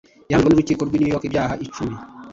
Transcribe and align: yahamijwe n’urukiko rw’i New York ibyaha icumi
yahamijwe 0.29 0.51
n’urukiko 0.51 0.81
rw’i 0.87 0.99
New 0.99 1.11
York 1.13 1.23
ibyaha 1.25 1.53
icumi 1.65 1.95